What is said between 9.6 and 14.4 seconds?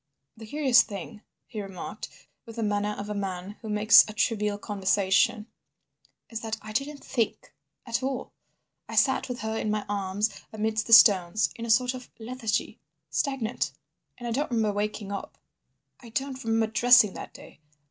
my arms amidst the stones—in a sort of lethargy—stagnant. "And I